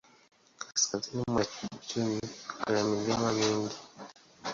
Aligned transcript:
Kaskazini 0.59 1.23
mwa 1.29 1.43
nchi 1.75 2.01
kuna 2.63 2.83
milima 2.83 3.31
mingi. 3.33 3.75